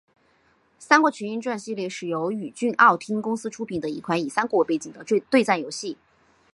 [0.79, 5.95] 三国群英传系列是由宇峻奥汀公司出品的一款以三国为背景的对战游戏。